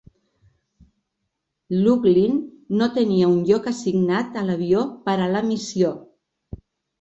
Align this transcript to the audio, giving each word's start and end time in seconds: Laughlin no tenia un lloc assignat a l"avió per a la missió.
Laughlin 1.81 2.39
no 2.79 2.87
tenia 2.95 3.27
un 3.33 3.37
lloc 3.51 3.69
assignat 3.73 4.41
a 4.43 4.45
l"avió 4.45 4.83
per 5.11 5.15
a 5.19 5.29
la 5.37 5.45
missió. 5.51 5.93